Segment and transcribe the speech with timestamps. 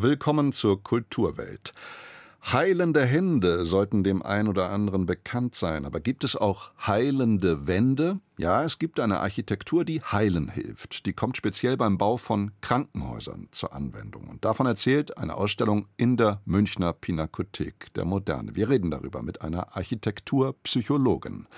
[0.00, 1.72] Willkommen zur Kulturwelt.
[2.52, 8.20] Heilende Hände sollten dem einen oder anderen bekannt sein, aber gibt es auch heilende Wände?
[8.40, 11.06] Ja, es gibt eine Architektur, die heilen hilft.
[11.06, 14.28] Die kommt speziell beim Bau von Krankenhäusern zur Anwendung.
[14.28, 18.54] Und davon erzählt eine Ausstellung in der Münchner Pinakothek der Moderne.
[18.54, 21.48] Wir reden darüber mit einer Architekturpsychologin.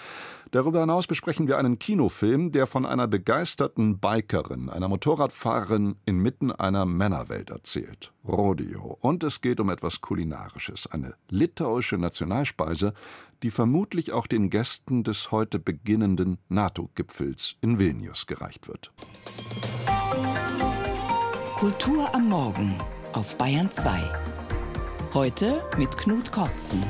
[0.53, 6.87] Darüber hinaus besprechen wir einen Kinofilm, der von einer begeisterten Bikerin, einer Motorradfahrerin inmitten einer
[6.87, 8.13] Männerwelt erzählt.
[8.27, 8.97] Rodeo.
[9.01, 10.87] Und es geht um etwas Kulinarisches.
[10.87, 12.95] Eine litauische Nationalspeise,
[13.43, 18.93] die vermutlich auch den Gästen des heute beginnenden NATO-Gipfels in Vilnius gereicht wird.
[21.57, 22.75] Kultur am Morgen
[23.13, 24.01] auf Bayern 2.
[25.15, 26.83] Heute mit Knut Kortzen.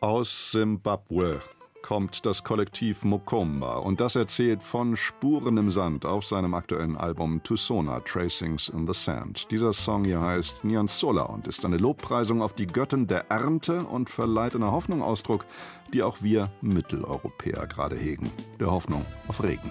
[0.00, 1.40] Aus Simbabwe
[1.82, 7.42] kommt das Kollektiv Mokomba und das erzählt von Spuren im Sand auf seinem aktuellen Album
[7.42, 9.50] Tusona Tracings in the Sand.
[9.50, 14.08] Dieser Song hier heißt Nyansola und ist eine Lobpreisung auf die Göttin der Ernte und
[14.08, 15.44] verleiht einer Hoffnung Ausdruck,
[15.92, 18.30] die auch wir Mitteleuropäer gerade hegen.
[18.58, 19.70] Der Hoffnung auf Regen.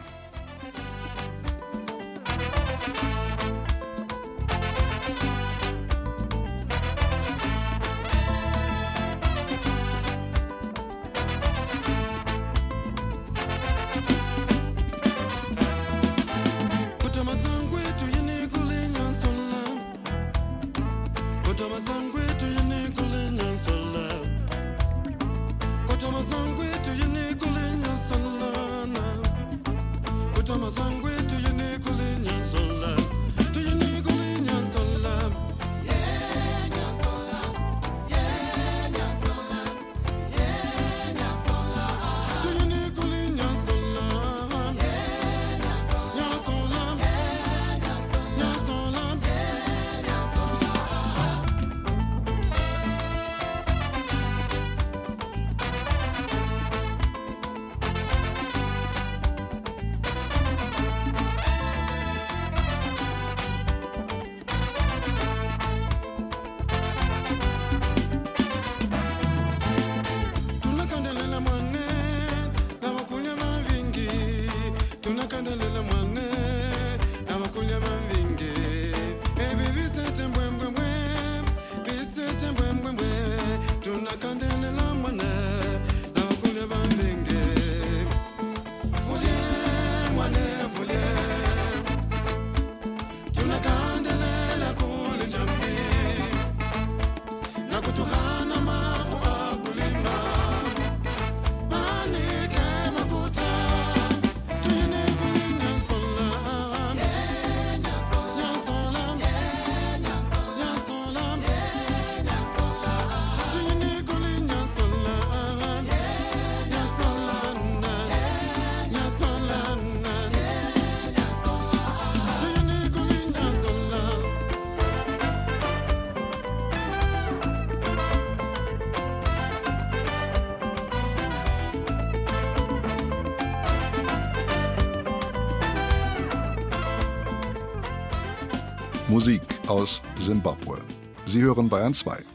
[139.71, 140.81] Aus Simbabwe.
[141.25, 142.25] Sie hören Bayern 2.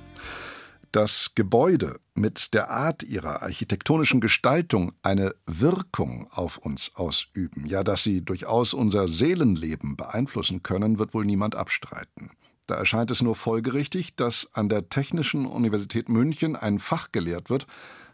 [0.90, 8.02] Das Gebäude mit der Art ihrer architektonischen Gestaltung eine Wirkung auf uns ausüben, ja, dass
[8.04, 12.30] sie durchaus unser Seelenleben beeinflussen können, wird wohl niemand abstreiten.
[12.66, 17.66] Da erscheint es nur folgerichtig, dass an der Technischen Universität München ein Fach gelehrt wird,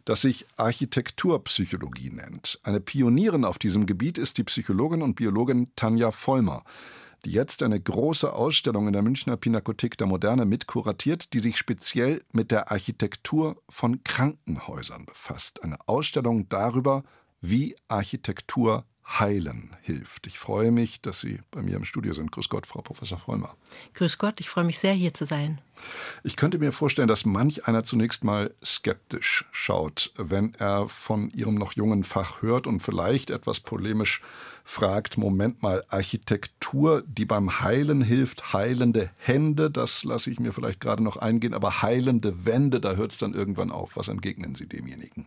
[0.04, 2.58] das sich Architekturpsychologie nennt.
[2.64, 6.64] Eine Pionierin auf diesem Gebiet ist die Psychologin und Biologin Tanja Vollmer
[7.24, 12.22] die jetzt eine große Ausstellung in der Münchner Pinakothek der Moderne mitkuratiert, die sich speziell
[12.32, 15.62] mit der Architektur von Krankenhäusern befasst.
[15.62, 17.04] Eine Ausstellung darüber,
[17.40, 20.26] wie Architektur heilen hilft.
[20.26, 22.30] Ich freue mich, dass Sie bei mir im Studio sind.
[22.30, 23.56] Grüß Gott, Frau Professor Vollmer.
[23.94, 25.60] Grüß Gott, ich freue mich sehr, hier zu sein.
[26.22, 31.56] Ich könnte mir vorstellen, dass manch einer zunächst mal skeptisch schaut, wenn er von Ihrem
[31.56, 34.22] noch jungen Fach hört und vielleicht etwas polemisch
[34.64, 40.81] fragt, Moment mal, Architektur, die beim Heilen hilft, heilende Hände, das lasse ich mir vielleicht
[40.81, 43.96] gerade noch eingehen, aber heilende Wände, da hört es dann irgendwann auf.
[43.96, 45.26] Was entgegnen Sie demjenigen?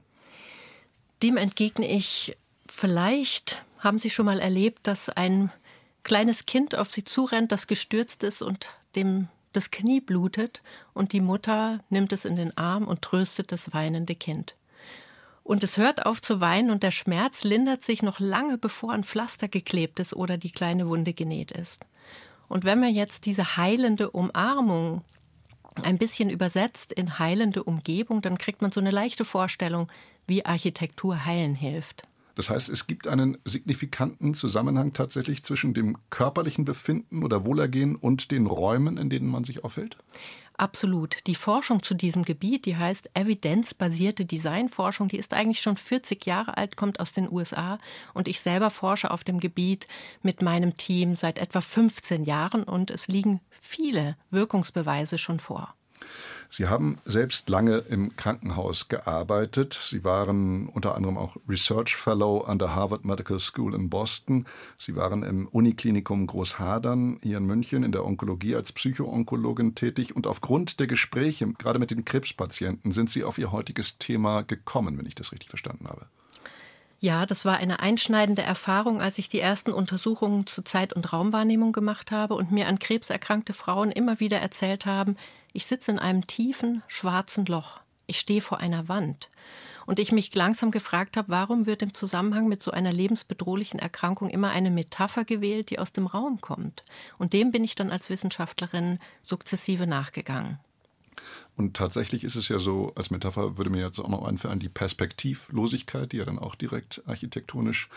[1.22, 2.38] Dem entgegne ich,
[2.68, 5.52] vielleicht haben Sie schon mal erlebt, dass ein
[6.04, 10.62] kleines Kind auf Sie zurennt, das gestürzt ist und dem das Knie blutet
[10.94, 14.56] und die Mutter nimmt es in den Arm und tröstet das weinende Kind.
[15.44, 19.04] Und es hört auf zu weinen und der Schmerz lindert sich noch lange bevor ein
[19.04, 21.86] Pflaster geklebt ist oder die kleine Wunde genäht ist.
[22.48, 25.04] Und wenn man jetzt diese heilende Umarmung
[25.84, 29.90] ein bisschen übersetzt in heilende Umgebung, dann kriegt man so eine leichte Vorstellung,
[30.26, 32.04] wie Architektur heilen hilft.
[32.36, 38.32] Das heißt, es gibt einen signifikanten Zusammenhang tatsächlich zwischen dem körperlichen Befinden oder Wohlergehen und
[38.32, 39.98] den Räumen, in denen man sich aufhält?
[40.58, 41.18] Absolut.
[41.28, 46.58] Die Forschung zu diesem Gebiet, die heißt evidenzbasierte Designforschung, die ist eigentlich schon 40 Jahre
[46.58, 47.78] alt, kommt aus den USA
[48.14, 49.88] und ich selber forsche auf dem Gebiet
[50.22, 55.76] mit meinem Team seit etwa 15 Jahren und es liegen viele Wirkungsbeweise schon vor.
[56.50, 59.74] Sie haben selbst lange im Krankenhaus gearbeitet.
[59.74, 64.46] Sie waren unter anderem auch Research Fellow an der Harvard Medical School in Boston.
[64.78, 70.16] Sie waren im Uniklinikum Großhadern hier in München in der Onkologie als Psychoonkologin tätig.
[70.16, 74.98] Und aufgrund der Gespräche, gerade mit den Krebspatienten, sind Sie auf Ihr heutiges Thema gekommen,
[74.98, 76.06] wenn ich das richtig verstanden habe.
[77.00, 81.74] Ja, das war eine einschneidende Erfahrung, als ich die ersten Untersuchungen zu Zeit- und Raumwahrnehmung
[81.74, 85.18] gemacht habe und mir an krebserkrankte Frauen immer wieder erzählt haben,
[85.56, 87.80] ich sitze in einem tiefen, schwarzen Loch.
[88.08, 89.30] Ich stehe vor einer Wand.
[89.86, 94.30] Und ich mich langsam gefragt habe, warum wird im Zusammenhang mit so einer lebensbedrohlichen Erkrankung
[94.30, 96.84] immer eine Metapher gewählt, die aus dem Raum kommt.
[97.18, 100.60] Und dem bin ich dann als Wissenschaftlerin sukzessive nachgegangen.
[101.56, 104.68] Und tatsächlich ist es ja so, als Metapher würde mir jetzt auch noch einfallen, die
[104.68, 107.88] Perspektivlosigkeit, die ja dann auch direkt architektonisch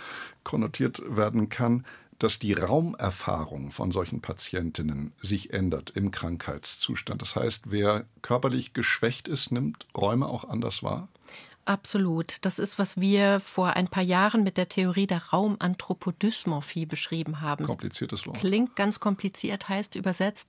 [0.44, 1.84] konnotiert werden kann
[2.18, 7.22] dass die Raumerfahrung von solchen Patientinnen sich ändert im Krankheitszustand.
[7.22, 11.08] Das heißt, wer körperlich geschwächt ist, nimmt Räume auch anders wahr?
[11.64, 12.38] Absolut.
[12.46, 17.66] Das ist, was wir vor ein paar Jahren mit der Theorie der Raumanthropodysmorphie beschrieben haben.
[17.66, 18.38] Kompliziertes Wort.
[18.38, 20.48] Klingt ganz kompliziert, heißt übersetzt,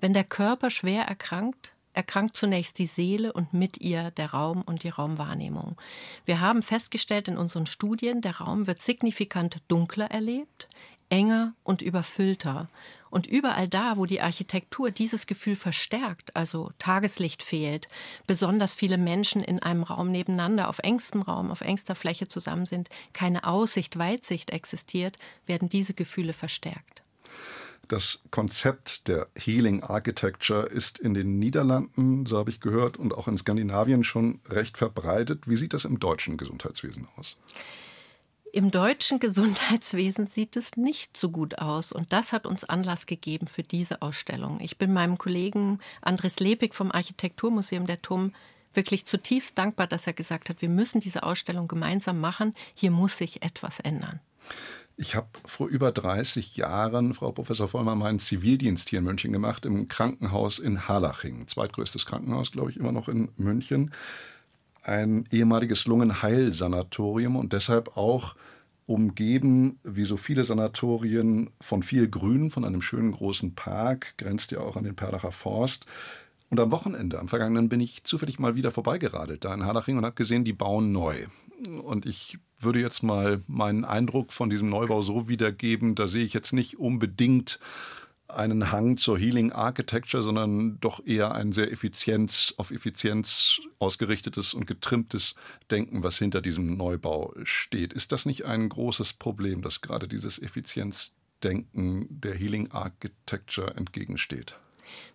[0.00, 4.82] wenn der Körper schwer erkrankt, erkrankt zunächst die Seele und mit ihr der Raum und
[4.82, 5.76] die Raumwahrnehmung.
[6.24, 10.68] Wir haben festgestellt in unseren Studien, der Raum wird signifikant dunkler erlebt,
[11.08, 12.68] enger und überfüllter.
[13.10, 17.88] Und überall da, wo die Architektur dieses Gefühl verstärkt, also Tageslicht fehlt,
[18.26, 22.90] besonders viele Menschen in einem Raum nebeneinander, auf engstem Raum, auf engster Fläche zusammen sind,
[23.12, 27.02] keine Aussicht, Weitsicht existiert, werden diese Gefühle verstärkt.
[27.88, 33.28] Das Konzept der Healing Architecture ist in den Niederlanden, so habe ich gehört, und auch
[33.28, 35.48] in Skandinavien schon recht verbreitet.
[35.48, 37.36] Wie sieht das im deutschen Gesundheitswesen aus?
[38.56, 43.48] Im deutschen Gesundheitswesen sieht es nicht so gut aus und das hat uns Anlass gegeben
[43.48, 44.60] für diese Ausstellung.
[44.62, 48.32] Ich bin meinem Kollegen Andres Lepig vom Architekturmuseum der TUM
[48.72, 52.54] wirklich zutiefst dankbar, dass er gesagt hat, wir müssen diese Ausstellung gemeinsam machen.
[52.72, 54.20] Hier muss sich etwas ändern.
[54.96, 59.66] Ich habe vor über 30 Jahren, Frau Professor Vollmer, meinen Zivildienst hier in München gemacht,
[59.66, 61.46] im Krankenhaus in Harlaching.
[61.46, 63.92] Zweitgrößtes Krankenhaus, glaube ich, immer noch in München
[64.86, 68.36] ein ehemaliges Lungenheilsanatorium und deshalb auch
[68.86, 74.60] umgeben, wie so viele Sanatorien, von viel Grün, von einem schönen großen Park, grenzt ja
[74.60, 75.86] auch an den Perlacher Forst.
[76.48, 80.04] Und am Wochenende, am vergangenen, bin ich zufällig mal wieder vorbeigeradelt da in Harlaching und
[80.04, 81.16] habe gesehen, die bauen neu.
[81.82, 86.32] Und ich würde jetzt mal meinen Eindruck von diesem Neubau so wiedergeben, da sehe ich
[86.32, 87.58] jetzt nicht unbedingt
[88.28, 94.66] einen Hang zur Healing Architecture, sondern doch eher ein sehr Effizienz, auf Effizienz ausgerichtetes und
[94.66, 95.34] getrimmtes
[95.70, 97.92] Denken, was hinter diesem Neubau steht.
[97.92, 104.56] Ist das nicht ein großes Problem, dass gerade dieses Effizienzdenken der Healing Architecture entgegensteht?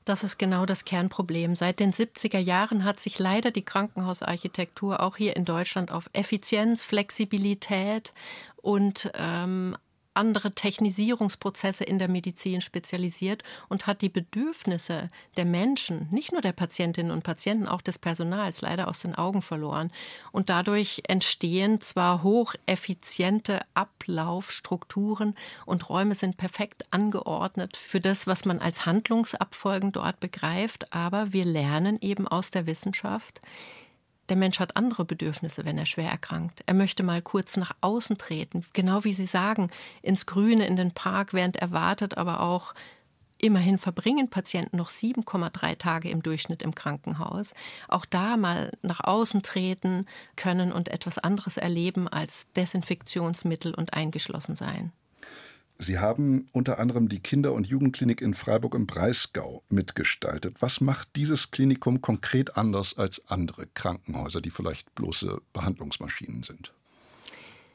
[0.06, 1.56] Das ist genau das Kernproblem.
[1.56, 6.84] Seit den 70er Jahren hat sich leider die Krankenhausarchitektur auch hier in Deutschland auf Effizienz,
[6.84, 8.14] Flexibilität
[8.58, 9.76] und ähm,
[10.14, 16.52] andere Technisierungsprozesse in der Medizin spezialisiert und hat die Bedürfnisse der Menschen, nicht nur der
[16.52, 19.92] Patientinnen und Patienten, auch des Personals leider aus den Augen verloren.
[20.32, 28.60] Und dadurch entstehen zwar hocheffiziente Ablaufstrukturen und Räume sind perfekt angeordnet für das, was man
[28.60, 33.42] als Handlungsabfolgen dort begreift, aber wir lernen eben aus der Wissenschaft,
[34.32, 36.64] der Mensch hat andere Bedürfnisse, wenn er schwer erkrankt.
[36.66, 39.70] Er möchte mal kurz nach außen treten, genau wie Sie sagen,
[40.02, 42.74] ins Grüne, in den Park, während er wartet, aber auch
[43.44, 47.56] Immerhin verbringen Patienten noch 7,3 Tage im Durchschnitt im Krankenhaus.
[47.88, 54.56] Auch da mal nach außen treten können und etwas anderes erleben als Desinfektionsmittel und eingeschlossen
[54.56, 54.94] sein.
[55.84, 60.58] Sie haben unter anderem die Kinder- und Jugendklinik in Freiburg im Breisgau mitgestaltet.
[60.60, 66.72] Was macht dieses Klinikum konkret anders als andere Krankenhäuser, die vielleicht bloße Behandlungsmaschinen sind?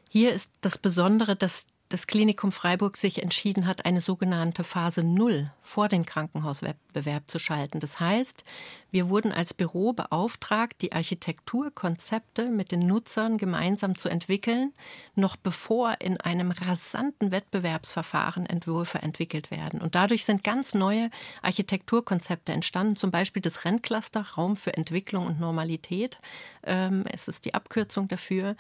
[0.09, 5.53] Hier ist das Besondere, dass das Klinikum Freiburg sich entschieden hat, eine sogenannte Phase Null
[5.61, 7.79] vor den Krankenhauswettbewerb zu schalten.
[7.79, 8.43] Das heißt,
[8.91, 14.73] wir wurden als Büro beauftragt, die Architekturkonzepte mit den Nutzern gemeinsam zu entwickeln,
[15.15, 19.81] noch bevor in einem rasanten Wettbewerbsverfahren Entwürfe entwickelt werden.
[19.81, 21.11] Und dadurch sind ganz neue
[21.43, 26.19] Architekturkonzepte entstanden, zum Beispiel das Renncluster Raum für Entwicklung und Normalität.
[26.65, 28.57] Ähm, es ist die Abkürzung dafür.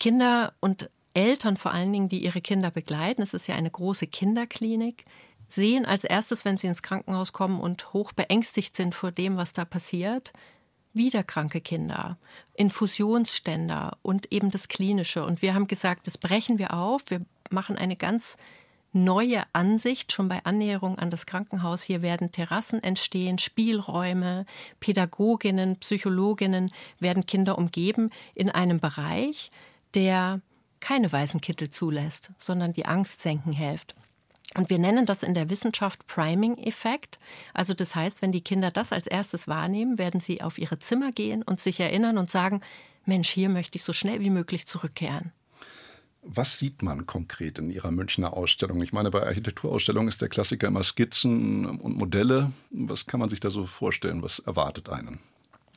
[0.00, 4.06] Kinder und Eltern vor allen Dingen, die ihre Kinder begleiten, es ist ja eine große
[4.06, 5.04] Kinderklinik,
[5.48, 9.52] sehen als erstes, wenn sie ins Krankenhaus kommen und hoch beängstigt sind vor dem, was
[9.52, 10.32] da passiert,
[10.92, 12.18] wieder kranke Kinder,
[12.54, 15.24] Infusionsständer und eben das Klinische.
[15.24, 17.02] Und wir haben gesagt, das brechen wir auf.
[17.08, 18.36] Wir machen eine ganz
[18.92, 21.82] neue Ansicht schon bei Annäherung an das Krankenhaus.
[21.82, 24.46] Hier werden Terrassen entstehen, Spielräume,
[24.78, 26.70] Pädagoginnen, Psychologinnen
[27.00, 29.50] werden Kinder umgeben in einem Bereich,
[29.94, 30.40] der
[30.80, 33.94] keine weißen Kittel zulässt, sondern die Angst senken hilft.
[34.54, 37.18] Und wir nennen das in der Wissenschaft Priming-Effekt.
[37.52, 41.12] Also das heißt, wenn die Kinder das als erstes wahrnehmen, werden sie auf ihre Zimmer
[41.12, 42.62] gehen und sich erinnern und sagen,
[43.04, 45.32] Mensch, hier möchte ich so schnell wie möglich zurückkehren.
[46.22, 48.82] Was sieht man konkret in Ihrer Münchner Ausstellung?
[48.82, 52.52] Ich meine, bei Architekturausstellungen ist der Klassiker immer Skizzen und Modelle.
[52.70, 54.22] Was kann man sich da so vorstellen?
[54.22, 55.20] Was erwartet einen?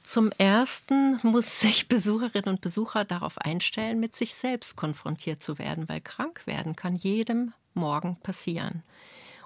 [0.03, 5.87] Zum Ersten muss sich Besucherinnen und Besucher darauf einstellen, mit sich selbst konfrontiert zu werden,
[5.87, 8.83] weil krank werden kann jedem morgen passieren.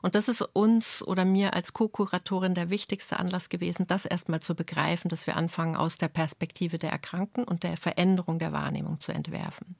[0.05, 4.53] Und das ist uns oder mir als Co-Kuratorin der wichtigste Anlass gewesen, das erstmal zu
[4.53, 9.11] begreifen, dass wir anfangen, aus der Perspektive der Erkrankten und der Veränderung der Wahrnehmung zu
[9.11, 9.75] entwerfen.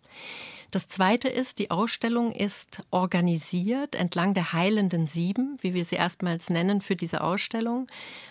[0.72, 6.50] Das zweite ist, die Ausstellung ist organisiert entlang der heilenden Sieben, wie wir sie erstmals
[6.50, 7.86] nennen für diese Ausstellung.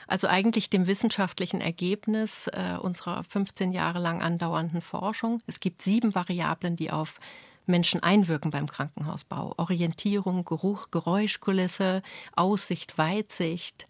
[0.09, 5.39] Also eigentlich dem wissenschaftlichen Ergebnis äh, unserer 15 Jahre lang andauernden Forschung.
[5.47, 7.21] Es gibt sieben Variablen, die auf
[7.67, 9.55] Menschen einwirken beim Krankenhausbau.
[9.57, 12.03] Orientierung, Geruch, Geräuschkulisse,
[12.37, 13.87] Aussicht, Weitsicht,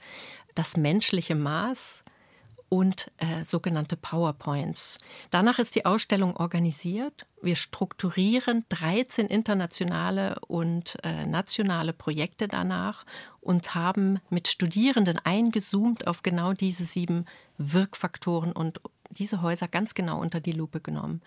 [0.55, 2.05] das menschliche Maß
[2.69, 4.99] und äh, sogenannte PowerPoints.
[5.31, 7.27] Danach ist die Ausstellung organisiert.
[7.41, 13.05] Wir strukturieren 13 internationale und äh, nationale Projekte danach
[13.41, 17.27] und haben mit Studierenden eingezoomt auf genau diese sieben
[17.59, 21.23] Wirkfaktoren und diese Häuser ganz genau unter die Lupe genommen.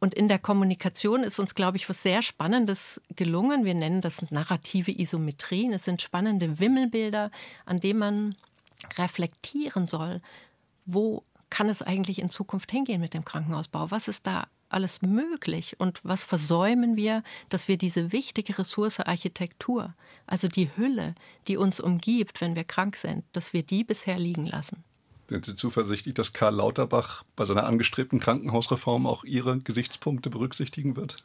[0.00, 3.64] Und in der Kommunikation ist uns, glaube ich, was sehr Spannendes gelungen.
[3.64, 5.72] Wir nennen das narrative Isometrien.
[5.72, 7.30] Es sind spannende Wimmelbilder,
[7.66, 8.36] an denen man
[8.96, 10.20] reflektieren soll,
[10.86, 13.90] wo kann es eigentlich in Zukunft hingehen mit dem Krankenhausbau?
[13.90, 19.94] Was ist da alles möglich und was versäumen wir, dass wir diese wichtige Ressource Architektur,
[20.26, 21.14] also die Hülle,
[21.46, 24.84] die uns umgibt, wenn wir krank sind, dass wir die bisher liegen lassen?
[25.28, 31.16] Sind Sie zuversichtlich, dass Karl Lauterbach bei seiner angestrebten Krankenhausreform auch Ihre Gesichtspunkte berücksichtigen wird?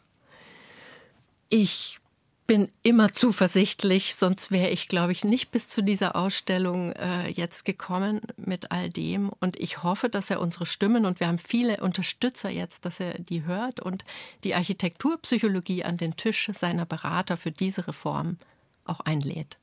[1.49, 1.99] Ich
[2.45, 7.63] bin immer zuversichtlich, sonst wäre ich, glaube ich, nicht bis zu dieser Ausstellung äh, jetzt
[7.63, 9.29] gekommen mit all dem.
[9.39, 13.17] Und ich hoffe, dass er unsere Stimmen, und wir haben viele Unterstützer jetzt, dass er
[13.19, 14.03] die hört und
[14.43, 18.37] die Architekturpsychologie an den Tisch seiner Berater für diese Reform
[18.83, 19.57] auch einlädt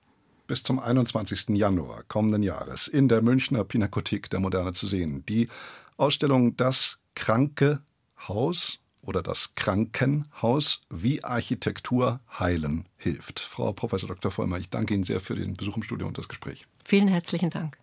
[0.51, 1.51] bis zum 21.
[1.51, 5.25] Januar kommenden Jahres in der Münchner Pinakothek der Moderne zu sehen.
[5.27, 5.49] Die
[5.97, 7.83] Ausstellung Das kranke
[8.27, 13.39] Haus oder das Krankenhaus, wie Architektur heilen hilft.
[13.39, 13.93] Frau Prof.
[13.93, 14.33] Dr.
[14.33, 16.67] Vollmer, ich danke Ihnen sehr für den Besuch im Studio und das Gespräch.
[16.85, 17.79] Vielen herzlichen Dank.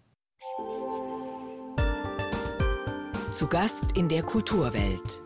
[3.32, 5.24] Zu Gast in der Kulturwelt.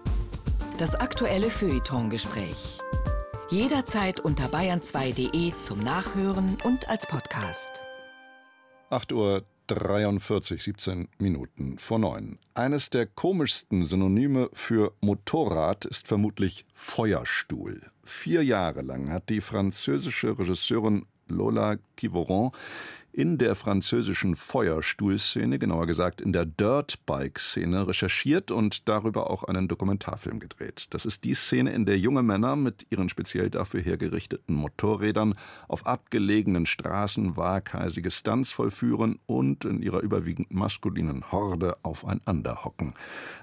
[0.77, 2.77] Das aktuelle Feuilleton-Gespräch.
[3.51, 7.81] Jederzeit unter bayern2.de zum Nachhören und als Podcast.
[8.89, 12.39] 8 Uhr 43, 17 Minuten vor 9.
[12.53, 17.81] Eines der komischsten Synonyme für Motorrad ist vermutlich Feuerstuhl.
[18.05, 22.51] Vier Jahre lang hat die französische Regisseurin Lola Kivoron
[23.13, 30.39] in der französischen Feuerstuhlszene, genauer gesagt in der Dirtbike-Szene, recherchiert und darüber auch einen Dokumentarfilm
[30.39, 30.87] gedreht.
[30.91, 35.35] Das ist die Szene, in der junge Männer mit ihren speziell dafür hergerichteten Motorrädern
[35.67, 42.93] auf abgelegenen Straßen waghalsige Stunts vollführen und in ihrer überwiegend maskulinen Horde aufeinander hocken.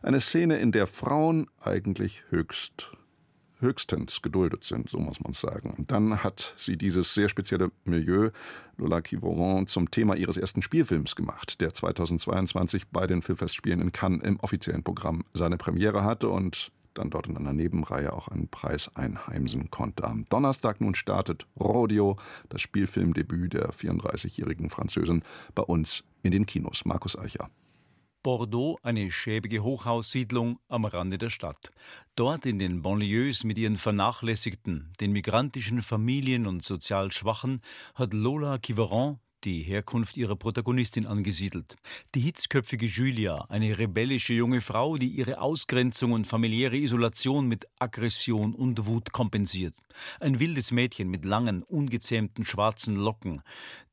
[0.02, 2.92] Eine Szene, in der Frauen eigentlich höchst
[3.60, 5.74] höchstens geduldet sind, so muss man sagen.
[5.76, 8.30] Und dann hat sie dieses sehr spezielle Milieu,
[8.76, 14.24] Lola Kivoron, zum Thema ihres ersten Spielfilms gemacht, der 2022 bei den Filmfestspielen in Cannes
[14.24, 18.90] im offiziellen Programm seine Premiere hatte und dann dort in einer Nebenreihe auch einen Preis
[18.94, 20.04] einheimsen konnte.
[20.04, 22.16] Am Donnerstag nun startet Rodeo,
[22.48, 25.22] das Spielfilmdebüt der 34-jährigen Französin,
[25.54, 26.84] bei uns in den Kinos.
[26.84, 27.50] Markus Eicher.
[28.22, 31.70] Bordeaux eine schäbige Hochhaussiedlung am Rande der Stadt.
[32.16, 37.60] Dort in den Banlieues mit ihren vernachlässigten, den migrantischen Familien und sozial Schwachen
[37.94, 41.76] hat Lola Quiveron die Herkunft ihrer Protagonistin angesiedelt.
[42.14, 48.54] Die hitzköpfige Julia, eine rebellische junge Frau, die ihre Ausgrenzung und familiäre Isolation mit Aggression
[48.54, 49.75] und Wut kompensiert.
[50.20, 53.42] Ein wildes Mädchen mit langen, ungezähmten schwarzen Locken,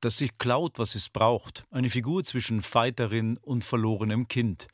[0.05, 1.65] das sich klaut, was es braucht.
[1.71, 4.67] Eine Figur zwischen Fighterin und verlorenem Kind.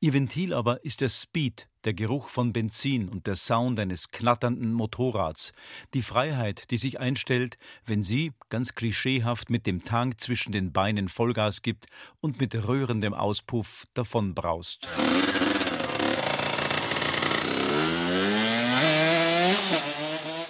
[0.00, 4.72] Ihr Ventil aber ist der Speed, der Geruch von Benzin und der Sound eines knatternden
[4.72, 5.52] Motorrads,
[5.94, 11.08] die Freiheit, die sich einstellt, wenn sie, ganz klischeehaft, mit dem Tank zwischen den Beinen
[11.08, 11.86] Vollgas gibt
[12.20, 14.88] und mit rührendem Auspuff davonbraust.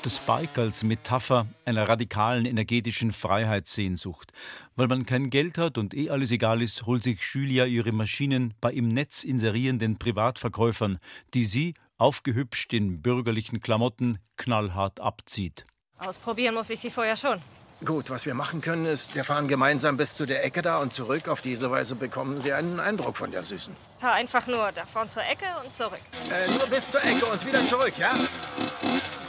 [0.02, 4.32] Das Bike als Metapher einer radikalen energetischen Freiheitssehnsucht.
[4.74, 8.52] Weil man kein Geld hat und eh alles egal ist, holt sich Julia ihre Maschinen
[8.60, 10.98] bei im Netz inserierenden Privatverkäufern,
[11.34, 15.64] die sie, aufgehübscht in bürgerlichen Klamotten, knallhart abzieht.
[15.98, 17.40] Ausprobieren muss ich sie vorher schon.
[17.84, 20.92] Gut, was wir machen können, ist, wir fahren gemeinsam bis zu der Ecke da und
[20.92, 21.28] zurück.
[21.28, 23.74] Auf diese Weise bekommen Sie einen Eindruck von der Süßen.
[23.98, 26.00] Fahr einfach nur davon zur Ecke und zurück.
[26.30, 28.12] Äh, nur bis zur Ecke und wieder zurück, ja?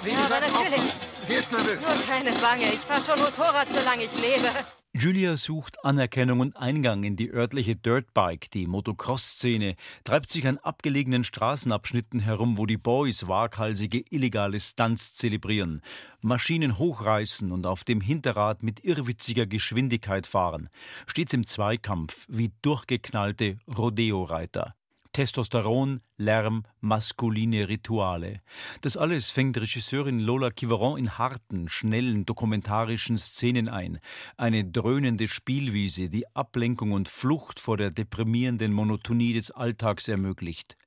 [0.03, 0.91] Wie ja, gesagt, aber natürlich.
[1.21, 1.79] Sie ist nervös.
[1.79, 2.65] Nur keine Bange.
[2.65, 4.49] Ich fahre schon Motorrad, solange ich lebe.
[4.95, 11.23] Julia sucht Anerkennung und Eingang in die örtliche Dirtbike, die Motocross-Szene, treibt sich an abgelegenen
[11.23, 15.81] Straßenabschnitten herum, wo die Boys waghalsige illegale Stunts zelebrieren,
[16.21, 20.69] Maschinen hochreißen und auf dem Hinterrad mit irrwitziger Geschwindigkeit fahren,
[21.07, 24.75] stets im Zweikampf wie durchgeknallte Rodeo-Reiter.
[25.13, 28.41] Testosteron, Lärm, maskuline Rituale.
[28.81, 33.99] Das alles fängt Regisseurin Lola Kivaron in harten, schnellen, dokumentarischen Szenen ein.
[34.37, 40.77] Eine dröhnende Spielwiese, die Ablenkung und Flucht vor der deprimierenden Monotonie des Alltags ermöglicht.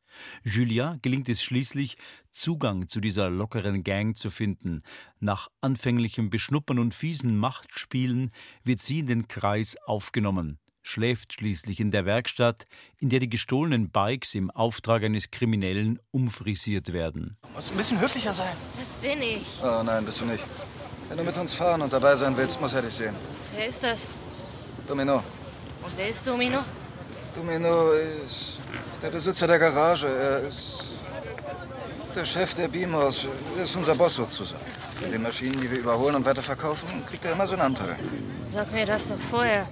[0.42, 1.96] Julia gelingt es schließlich,
[2.32, 4.82] Zugang zu dieser lockeren Gang zu finden.
[5.20, 8.32] Nach anfänglichem Beschnuppern und fiesen Machtspielen
[8.64, 12.66] wird sie in den Kreis aufgenommen schläft schließlich in der Werkstatt,
[12.98, 17.36] in der die gestohlenen Bikes im Auftrag eines Kriminellen umfrisiert werden.
[17.42, 18.56] Du musst ein bisschen höflicher sein.
[18.78, 19.46] Das bin ich.
[19.62, 20.44] Oh nein, bist du nicht.
[21.08, 23.14] Wenn du mit uns fahren und dabei sein willst, muss er dich sehen.
[23.54, 24.06] Wer ist das?
[24.86, 25.16] Domino.
[25.16, 26.58] Und wer ist Domino?
[27.34, 27.92] Domino
[28.24, 28.60] ist
[29.02, 30.08] der Besitzer der Garage.
[30.08, 30.84] Er ist
[32.14, 33.26] der Chef der Beamers.
[33.56, 34.64] Er ist unser Boss sozusagen.
[35.00, 37.96] Von den Maschinen, die wir überholen und weiterverkaufen, kriegt er immer so einen Anteil.
[38.52, 39.68] Sag mir das doch vorher.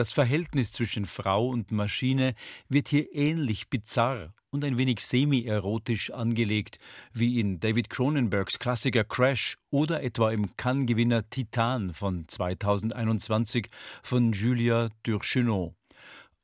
[0.00, 2.34] Das Verhältnis zwischen Frau und Maschine
[2.70, 6.78] wird hier ähnlich bizarr und ein wenig semi-erotisch angelegt,
[7.12, 13.68] wie in David Cronenbergs Klassiker Crash oder etwa im Cannes-Gewinner Titan von 2021
[14.02, 15.74] von Julia Durchenot.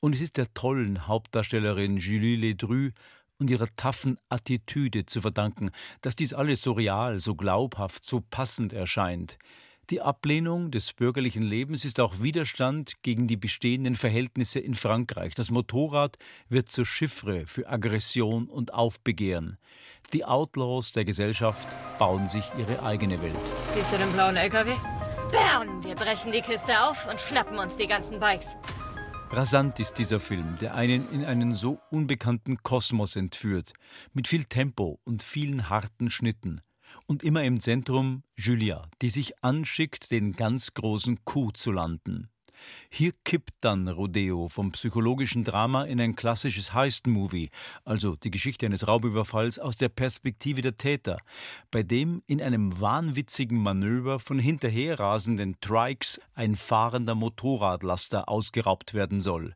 [0.01, 2.91] Und es ist der tollen Hauptdarstellerin Julie Ledru
[3.39, 5.71] und ihrer taffen Attitüde zu verdanken,
[6.03, 9.39] dass dies alles so real, so glaubhaft, so passend erscheint.
[9.91, 15.37] Die Ablehnung des bürgerlichen Lebens ist auch Widerstand gegen die bestehenden Verhältnisse in Frankreich.
[15.37, 16.17] Das Motorrad
[16.49, 19.59] wird zur Chiffre für Aggression und Aufbegehren.
[20.13, 21.69] Die Outlaws der Gesellschaft
[22.01, 23.35] bauen sich ihre eigene Welt.
[23.69, 24.73] Siehst du den blauen LKW?
[25.31, 25.85] Bam!
[25.85, 28.57] Wir brechen die Kiste auf und schnappen uns die ganzen Bikes.
[29.31, 33.73] Rasant ist dieser Film, der einen in einen so unbekannten Kosmos entführt,
[34.13, 36.61] mit viel Tempo und vielen harten Schnitten.
[37.07, 42.31] Und immer im Zentrum Julia, die sich anschickt, den ganz großen Coup zu landen.
[42.91, 47.51] Hier kippt dann Rodeo vom psychologischen Drama in ein klassisches Heist-Movie,
[47.85, 51.19] also die Geschichte eines Raubüberfalls aus der Perspektive der Täter,
[51.71, 59.55] bei dem in einem wahnwitzigen Manöver von hinterherrasenden Trikes ein fahrender Motorradlaster ausgeraubt werden soll.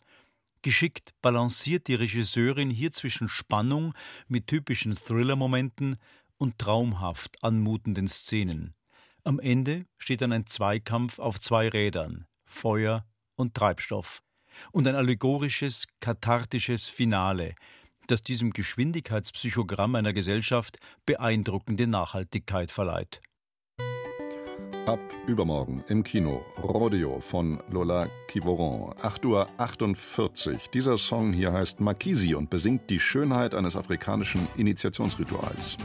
[0.62, 3.94] Geschickt balanciert die Regisseurin hier zwischen Spannung
[4.28, 5.96] mit typischen Thriller-Momenten
[6.40, 8.74] und traumhaft anmutenden Szenen.
[9.24, 13.04] Am Ende steht dann ein Zweikampf auf zwei Rädern, Feuer
[13.36, 14.22] und Treibstoff,
[14.72, 17.54] und ein allegorisches, kathartisches Finale,
[18.06, 23.20] das diesem Geschwindigkeitspsychogramm einer Gesellschaft beeindruckende Nachhaltigkeit verleiht.
[24.86, 28.94] Ab übermorgen im Kino Rodeo von Lola Kivoron.
[28.94, 30.58] 8.48 Uhr.
[30.72, 35.76] Dieser Song hier heißt Makisi und besingt die Schönheit eines afrikanischen Initiationsrituals.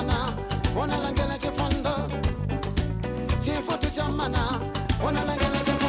[0.00, 0.32] jamana
[0.76, 1.94] ona langela chifando
[3.40, 4.60] chifu tu jamana
[5.04, 5.79] ona langela chifando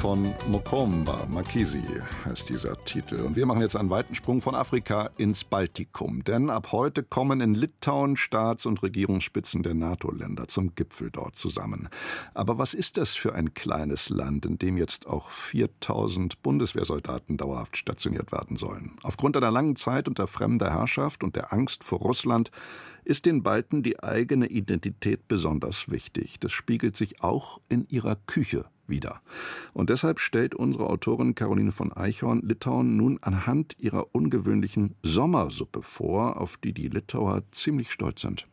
[0.00, 1.82] von Mokomba Makisi
[2.24, 3.16] heißt dieser Titel.
[3.16, 6.24] Und wir machen jetzt einen weiten Sprung von Afrika ins Baltikum.
[6.24, 11.90] Denn ab heute kommen in Litauen Staats- und Regierungsspitzen der NATO-Länder zum Gipfel dort zusammen.
[12.32, 17.76] Aber was ist das für ein kleines Land, in dem jetzt auch 4000 Bundeswehrsoldaten dauerhaft
[17.76, 18.92] stationiert werden sollen?
[19.02, 22.50] Aufgrund einer langen Zeit unter fremder Herrschaft und der Angst vor Russland
[23.04, 26.40] ist den Balten die eigene Identität besonders wichtig.
[26.40, 29.20] Das spiegelt sich auch in ihrer Küche wieder.
[29.72, 36.40] Und deshalb stellt unsere Autorin Caroline von Eichhorn Litauen nun anhand ihrer ungewöhnlichen Sommersuppe vor,
[36.40, 38.46] auf die die Litauer ziemlich stolz sind.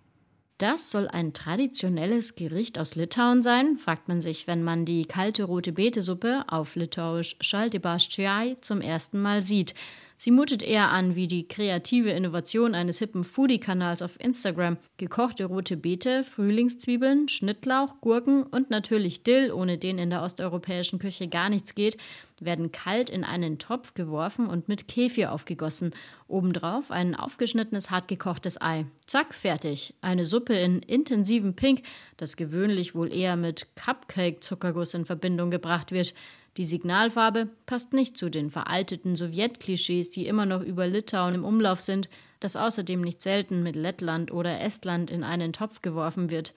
[0.58, 5.44] Das soll ein traditionelles Gericht aus Litauen sein, fragt man sich, wenn man die kalte
[5.44, 9.76] rote Betesuppe auf Litauisch Šaltibarščiai zum ersten Mal sieht.
[10.20, 14.78] Sie mutet eher an wie die kreative Innovation eines hippen Foodie-Kanals auf Instagram.
[14.98, 21.28] Gekochte rote Beete, Frühlingszwiebeln, Schnittlauch, Gurken und natürlich Dill, ohne den in der osteuropäischen Küche
[21.28, 21.98] gar nichts geht,
[22.40, 25.94] werden kalt in einen Topf geworfen und mit Kefir aufgegossen.
[26.28, 28.86] Obendrauf ein aufgeschnittenes, hartgekochtes Ei.
[29.06, 29.96] Zack, fertig.
[30.02, 31.82] Eine Suppe in intensivem Pink,
[32.18, 36.14] das gewöhnlich wohl eher mit Cupcake-Zuckerguss in Verbindung gebracht wird.
[36.58, 41.82] Die Signalfarbe passt nicht zu den veralteten Sowjetklischees, die immer noch über Litauen im Umlauf
[41.82, 46.54] sind, das außerdem nicht selten mit Lettland oder Estland in einen Topf geworfen wird.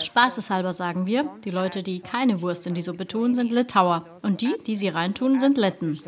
[0.00, 4.40] Spaßeshalber sagen wir, die Leute, die keine Wurst in die Suppe tun, sind Litauer und
[4.40, 5.98] die, die sie reintun, sind Letten.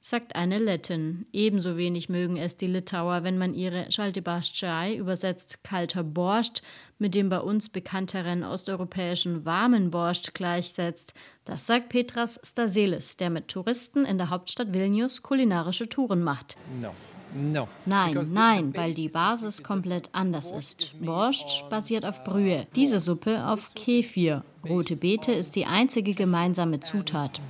[0.00, 1.26] Sagt eine Lettin.
[1.32, 6.62] Ebenso wenig mögen es die Litauer, wenn man ihre Schaltibarschai, übersetzt kalter Borscht,
[6.98, 11.14] mit dem bei uns bekannteren osteuropäischen warmen Borscht gleichsetzt.
[11.44, 16.56] Das sagt Petras Staselis, der mit Touristen in der Hauptstadt Vilnius kulinarische Touren macht.
[16.80, 16.92] No.
[17.34, 20.96] Nein, nein, weil die Basis komplett anders ist.
[21.00, 24.44] Borscht basiert auf Brühe, diese Suppe auf Kefir.
[24.64, 27.40] Rote Beete ist die einzige gemeinsame Zutat.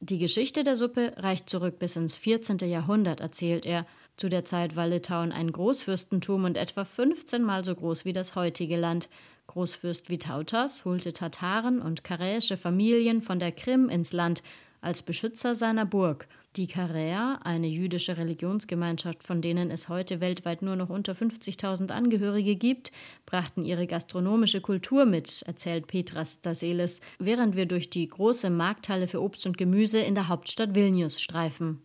[0.00, 2.58] Die Geschichte der Suppe reicht zurück bis ins 14.
[2.58, 3.86] Jahrhundert, erzählt er.
[4.16, 8.34] Zu der Zeit war Litauen ein Großfürstentum und etwa 15 Mal so groß wie das
[8.34, 9.08] heutige Land.
[9.46, 14.42] Großfürst Vytautas holte Tataren und karäische Familien von der Krim ins Land
[14.80, 16.26] als Beschützer seiner Burg.
[16.56, 22.56] Die Karäer, eine jüdische Religionsgemeinschaft, von denen es heute weltweit nur noch unter 50.000 Angehörige
[22.56, 22.90] gibt,
[23.26, 29.22] brachten ihre gastronomische Kultur mit, erzählt Petras Daselis, während wir durch die große Markthalle für
[29.22, 31.82] Obst und Gemüse in der Hauptstadt Vilnius streifen.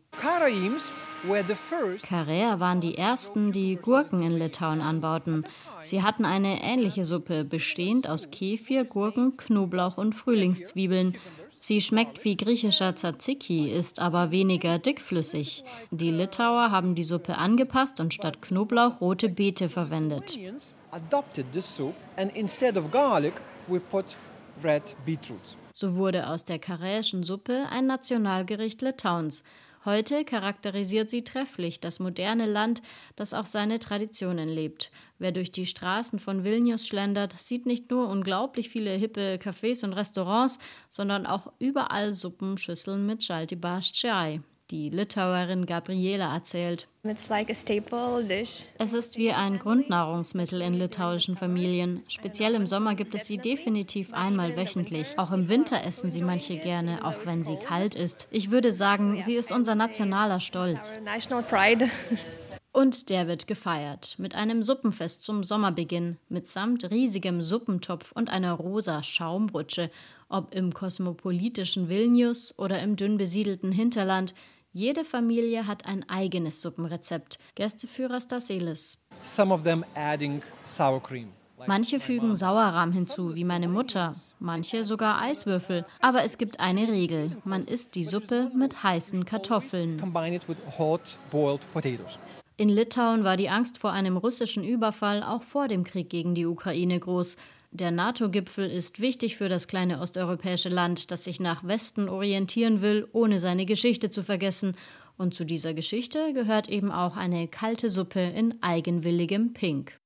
[2.03, 5.45] Karäer waren die ersten, die Gurken in Litauen anbauten.
[5.81, 11.17] Sie hatten eine ähnliche Suppe, bestehend aus Kefir, Gurken, Knoblauch und Frühlingszwiebeln.
[11.65, 15.63] Sie schmeckt wie griechischer Tzatziki, ist aber weniger dickflüssig.
[15.91, 20.37] Die Litauer haben die Suppe angepasst und statt Knoblauch rote Beete verwendet.
[25.73, 29.45] So wurde aus der karäischen Suppe ein Nationalgericht Litauens.
[29.85, 32.81] Heute charakterisiert sie trefflich das moderne Land,
[33.17, 34.91] das auch seine Traditionen lebt.
[35.19, 39.91] Wer durch die Straßen von Vilnius schlendert, sieht nicht nur unglaublich viele hippe Cafés und
[39.91, 40.57] Restaurants,
[40.89, 44.41] sondern auch überall Suppenschüsseln mit Schaltibarschai.
[44.71, 46.87] Die Litauerin Gabriela erzählt.
[47.03, 47.29] Es
[48.93, 52.01] ist wie ein Grundnahrungsmittel in litauischen Familien.
[52.07, 55.19] Speziell im Sommer gibt es sie definitiv einmal wöchentlich.
[55.19, 58.29] Auch im Winter essen sie manche gerne, auch wenn sie kalt ist.
[58.31, 60.97] Ich würde sagen, sie ist unser nationaler Stolz.
[62.71, 69.03] Und der wird gefeiert mit einem Suppenfest zum Sommerbeginn, mitsamt riesigem Suppentopf und einer rosa
[69.03, 69.91] Schaumrutsche,
[70.27, 74.33] ob im kosmopolitischen Vilnius oder im dünn besiedelten Hinterland.
[74.75, 77.37] Jede Familie hat ein eigenes Suppenrezept.
[77.53, 78.97] Gästeführer Staselis.
[79.21, 81.27] Some of them adding sour cream.
[81.67, 85.85] Manche fügen Sauerrahm hinzu, wie meine Mutter, manche sogar Eiswürfel.
[86.01, 90.01] Aber es gibt eine Regel: Man isst die Suppe mit heißen Kartoffeln.
[92.57, 96.47] In Litauen war die Angst vor einem russischen Überfall auch vor dem Krieg gegen die
[96.47, 97.37] Ukraine groß.
[97.75, 103.07] Der NATO-Gipfel ist wichtig für das kleine osteuropäische Land, das sich nach Westen orientieren will,
[103.13, 104.77] ohne seine Geschichte zu vergessen.
[105.17, 109.99] Und zu dieser Geschichte gehört eben auch eine kalte Suppe in eigenwilligem Pink.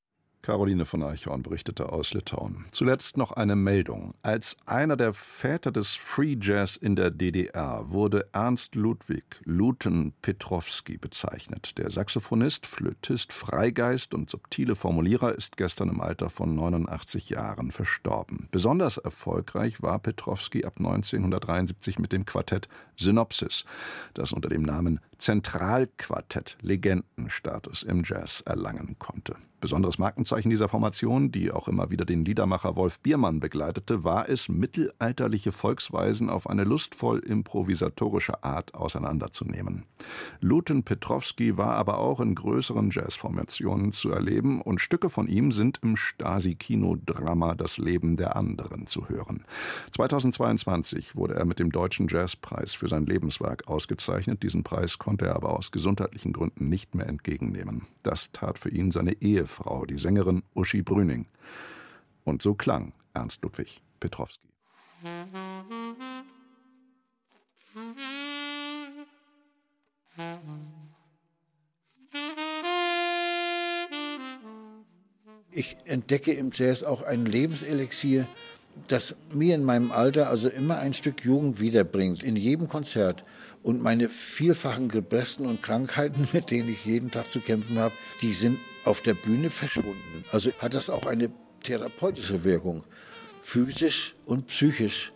[0.48, 2.64] Caroline von Eichhorn berichtete aus Litauen.
[2.72, 4.14] Zuletzt noch eine Meldung.
[4.24, 10.98] Als einer der Väter des Free Jazz in der DDR wurde Ernst Ludwig Luten Petrowski
[10.98, 11.78] bezeichnet.
[11.78, 18.48] Der Saxophonist, Flötist, Freigeist und subtile Formulierer ist gestern im Alter von 89 Jahren verstorben.
[18.50, 23.66] Besonders erfolgreich war Petrowski ab 1973 mit dem Quartett Synopsis,
[24.14, 29.36] das unter dem Namen Zentralquartett Legendenstatus im Jazz erlangen konnte.
[29.60, 34.50] Besonderes Markenzeichen dieser Formation, die auch immer wieder den Liedermacher Wolf Biermann begleitete, war es,
[34.50, 39.86] mittelalterliche Volksweisen auf eine lustvoll improvisatorische Art auseinanderzunehmen.
[40.42, 45.80] Luten Petrowski war aber auch in größeren Jazzformationen zu erleben und Stücke von ihm sind
[45.82, 49.44] im Stasi-Kinodrama Das Leben der anderen zu hören.
[49.96, 54.44] 2022 wurde er mit dem Deutschen Jazzpreis für sein Lebenswerk ausgezeichnet.
[54.44, 57.88] Diesen Preis konnte er aber aus gesundheitlichen Gründen nicht mehr entgegennehmen.
[58.04, 59.14] Das tat für ihn seine
[59.48, 61.26] Ehefrau, die Sängerin Uschi Brüning.
[62.26, 64.46] Und so klang Ernst Ludwig Petrowski.
[75.52, 78.28] Ich entdecke im Jazz auch ein Lebenselixier,
[78.88, 83.24] das mir in meinem Alter also immer ein Stück Jugend wiederbringt, in jedem Konzert.
[83.68, 88.32] Und meine vielfachen Gebresten und Krankheiten, mit denen ich jeden Tag zu kämpfen habe, die
[88.32, 90.24] sind auf der Bühne verschwunden.
[90.32, 91.30] Also hat das auch eine
[91.62, 92.86] therapeutische Wirkung,
[93.42, 95.12] physisch und psychisch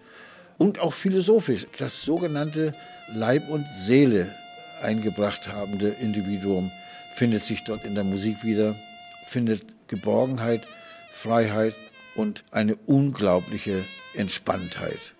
[0.57, 1.65] und auch philosophisch.
[1.77, 2.75] Das sogenannte
[3.13, 4.35] Leib und Seele
[4.81, 6.73] eingebracht habende Individuum
[7.13, 8.75] findet sich dort in der Musik wieder,
[9.27, 10.67] findet Geborgenheit,
[11.09, 11.75] Freiheit
[12.15, 15.13] und eine unglaubliche Entspanntheit.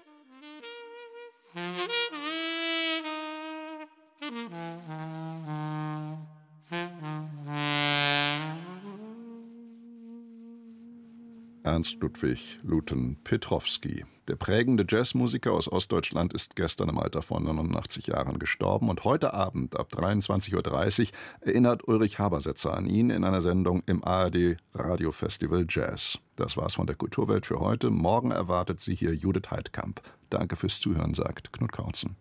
[11.72, 14.04] Ernst Ludwig Luten Petrowski.
[14.28, 19.34] Der prägende Jazzmusiker aus Ostdeutschland ist gestern im Alter von 89 Jahren gestorben und heute
[19.34, 21.08] Abend ab 23.30 Uhr
[21.40, 26.20] erinnert Ulrich Habersetzer an ihn in einer Sendung im ARD Radiofestival Jazz.
[26.36, 27.90] Das war's von der Kulturwelt für heute.
[27.90, 30.02] Morgen erwartet Sie hier Judith Heidkamp.
[30.30, 32.18] Danke fürs Zuhören, sagt Knut Kautzen.